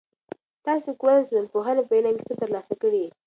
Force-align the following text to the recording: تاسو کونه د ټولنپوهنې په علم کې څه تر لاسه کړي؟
تاسو 0.67 0.89
کونه 0.99 1.17
د 1.21 1.25
ټولنپوهنې 1.29 1.83
په 1.87 1.93
علم 1.97 2.15
کې 2.17 2.25
څه 2.29 2.33
تر 2.41 2.49
لاسه 2.55 2.73
کړي؟ 2.81 3.05